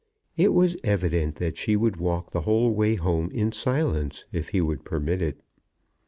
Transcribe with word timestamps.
It 0.35 0.51
was 0.51 0.77
evident 0.83 1.35
that 1.35 1.57
she 1.57 1.75
would 1.75 1.97
walk 1.97 2.31
the 2.31 2.41
whole 2.41 2.71
way 2.73 2.95
home 2.95 3.29
in 3.29 3.51
silence, 3.51 4.25
if 4.31 4.49
he 4.49 4.59
would 4.59 4.83
permit 4.83 5.21
it. 5.21 5.41